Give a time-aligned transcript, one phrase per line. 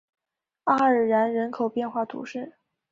[0.63, 2.53] 阿尔然人口变化图示